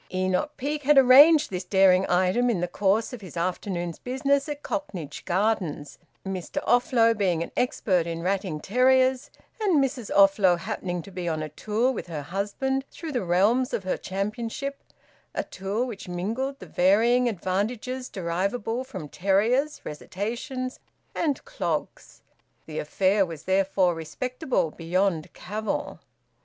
Enoch 0.11 0.51
Peake 0.57 0.81
had 0.81 0.97
arranged 0.97 1.51
this 1.51 1.63
daring 1.63 2.09
item 2.09 2.49
in 2.49 2.59
the 2.59 2.67
course 2.67 3.13
of 3.13 3.21
his 3.21 3.37
afternoon's 3.37 3.99
business 3.99 4.49
at 4.49 4.63
Cocknage 4.63 5.23
Gardens, 5.25 5.99
Mr 6.25 6.57
Offlow 6.65 7.13
being 7.15 7.43
an 7.43 7.51
expert 7.55 8.07
in 8.07 8.23
ratting 8.23 8.59
terriers, 8.61 9.29
and 9.61 9.77
Mrs 9.77 10.09
Offlow 10.15 10.57
happening 10.57 11.03
to 11.03 11.11
be 11.11 11.29
on 11.29 11.43
a 11.43 11.49
tour 11.49 11.91
with 11.91 12.07
her 12.07 12.23
husband 12.23 12.83
through 12.89 13.11
the 13.11 13.23
realms 13.23 13.73
of 13.75 13.83
her 13.83 13.95
championship, 13.95 14.79
a 15.35 15.43
tour 15.43 15.85
which 15.85 16.09
mingled 16.09 16.57
the 16.57 16.65
varying 16.65 17.29
advantages 17.29 18.09
derivable 18.09 18.83
from 18.83 19.07
terriers, 19.07 19.81
recitations, 19.83 20.79
and 21.13 21.45
clogs. 21.45 22.23
The 22.65 22.79
affair 22.79 23.23
was 23.23 23.43
therefore 23.43 23.93
respectable 23.93 24.71
beyond 24.71 25.31
cavil. 25.33 25.99